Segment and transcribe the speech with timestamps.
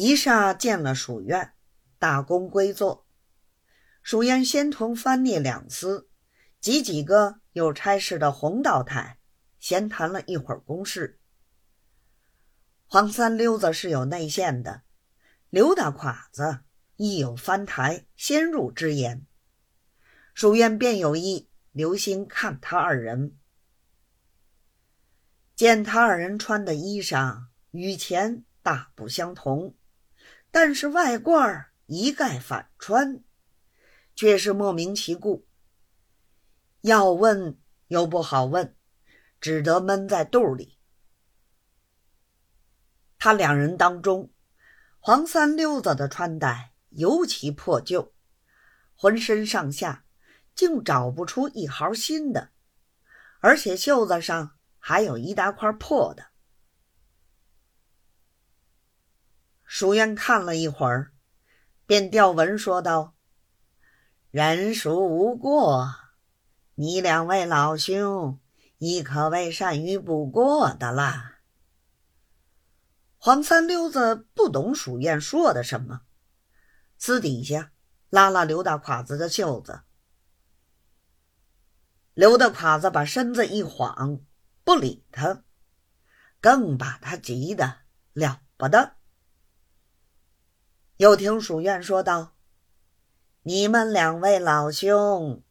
[0.00, 1.54] 一霎见了蜀院，
[1.98, 3.04] 大功归坐。
[4.00, 6.08] 蜀燕先同翻聂两司
[6.60, 9.18] 及几个有差事的洪道台
[9.58, 11.18] 闲谈了一会儿公事。
[12.86, 14.82] 黄三溜子是有内线的，
[15.50, 16.60] 刘大侉子
[16.94, 19.26] 亦有翻台先入之言。
[20.32, 23.36] 蜀院便有意留心看他二人，
[25.56, 29.74] 见他二人穿的衣裳与前大不相同。
[30.50, 33.22] 但是外褂一概反穿，
[34.14, 35.46] 却是莫名其故。
[36.80, 37.58] 要问
[37.88, 38.74] 又不好问，
[39.40, 40.78] 只得闷在肚里。
[43.18, 44.30] 他两人当中，
[45.00, 48.14] 黄三溜子的穿戴尤其破旧，
[48.94, 50.04] 浑身上下
[50.54, 52.50] 竟找不出一毫新的，
[53.40, 56.26] 而且袖子上还有一大块破的。
[59.70, 61.12] 蜀燕看了一会儿，
[61.84, 63.14] 便调文说道
[64.32, 65.94] ：“人孰无过？
[66.74, 68.40] 你两位老兄
[68.78, 71.40] 亦可谓善于补过的啦。”
[73.20, 76.00] 黄三溜子不懂蜀燕说的什么，
[76.96, 77.70] 私底下
[78.08, 79.82] 拉拉刘大侉子的袖子。
[82.14, 84.22] 刘大侉子把身子一晃，
[84.64, 85.44] 不理他，
[86.40, 87.80] 更把他急得
[88.14, 88.94] 了不得。
[90.98, 92.34] 又听蜀院说道
[93.42, 95.44] ：“你们两位老兄，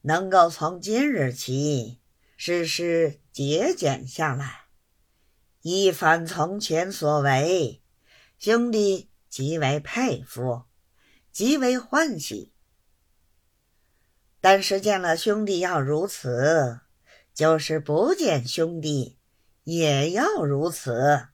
[0.00, 2.00] 能够从今日起
[2.38, 4.68] 事事节俭下来，
[5.60, 7.82] 一反从前所为，
[8.38, 10.62] 兄弟极为佩服，
[11.30, 12.54] 极为欢喜。
[14.40, 16.80] 但是见了兄弟要如此，
[17.34, 19.18] 就是不见兄弟
[19.64, 21.28] 也要如此。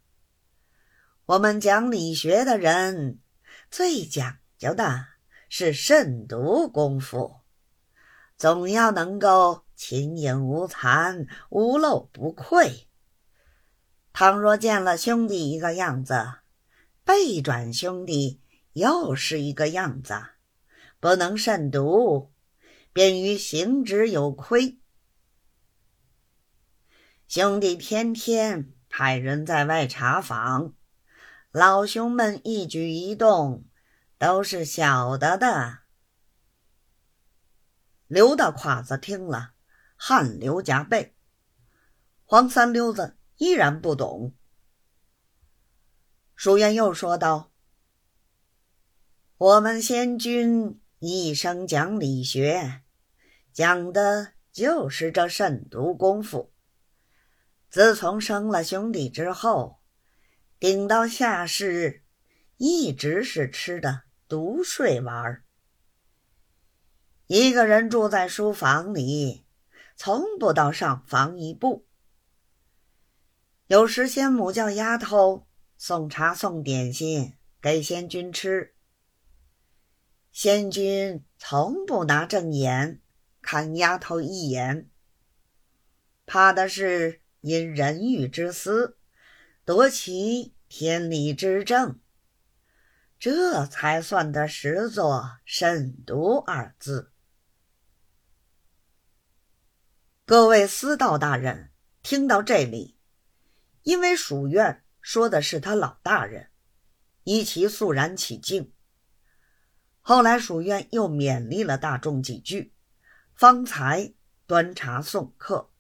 [1.27, 3.21] 我们讲理学的人。”
[3.77, 5.05] 最讲究的
[5.49, 7.41] 是慎独功夫，
[8.37, 12.87] 总要能够勤颖无残，无漏不愧。
[14.13, 16.15] 倘若见了兄弟一个样子，
[17.03, 18.41] 背转兄弟
[18.75, 20.23] 又是一个样子，
[21.01, 22.33] 不能慎独，
[22.93, 24.79] 便于行止有亏。
[27.27, 30.75] 兄弟天天派人在外查访。
[31.57, 33.65] 老兄们一举一动
[34.19, 35.83] 都是晓得的。
[38.09, 39.53] 刘大侉子听了，
[39.95, 41.15] 汗流浃背。
[42.25, 44.35] 黄三溜子依然不懂。
[46.35, 47.53] 舒元又说道
[49.39, 52.83] ：“我们仙君一生讲理学，
[53.53, 56.53] 讲的就是这慎独功夫。
[57.71, 59.79] 自从生了兄弟之后。”
[60.65, 62.03] 顶到下世，
[62.57, 65.45] 一直是吃的独睡玩
[67.27, 69.45] 一个人住在书房里，
[69.95, 71.87] 从不到上房一步。
[73.67, 78.75] 有时仙母叫丫头送茶送点心给仙君吃，
[80.33, 83.03] 仙君从不拿正眼
[83.43, 84.89] 看丫头一眼，
[86.25, 88.97] 怕的是因人欲之私
[89.67, 90.54] 夺其。
[90.69, 92.01] 天理之正，
[93.19, 97.13] 这才算得实作慎独二字。
[100.25, 101.71] 各位司道大人
[102.03, 102.99] 听到这里，
[103.83, 106.51] 因为蜀院说的是他老大人，
[107.25, 108.73] 一齐肃然起敬。
[110.01, 112.75] 后来蜀院又勉励了大众几句，
[113.35, 114.15] 方才
[114.47, 115.71] 端茶送客。